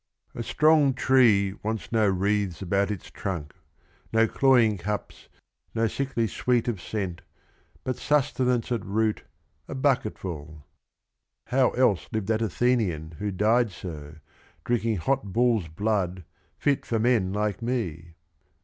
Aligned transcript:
A 0.33 0.41
strong 0.41 0.95
tree 0.95 1.53
wants 1.61 1.91
no 1.91 2.07
wreaths 2.07 2.63
about 2.63 2.89
its 2.89 3.11
trunk, 3.11 3.53
No 4.11 4.27
cloying 4.27 4.79
cups, 4.79 5.27
no 5.75 5.85
sickly 5.87 6.25
sweet 6.25 6.67
of 6.67 6.81
scent, 6.81 7.21
But 7.83 7.97
sustenance 7.97 8.71
at 8.71 8.83
root, 8.83 9.25
a 9.67 9.75
bucketful. 9.75 10.65
How 11.49 11.69
else 11.73 12.07
lived 12.11 12.29
that 12.29 12.41
Athenian 12.41 13.11
who 13.19 13.29
died 13.29 13.69
so, 13.69 14.15
Drinking 14.65 14.97
hot 14.97 15.31
bull's 15.33 15.67
blood, 15.67 16.23
fit 16.57 16.83
for 16.83 16.97
men 16.97 17.31
like 17.31 17.61
me? 17.61 18.15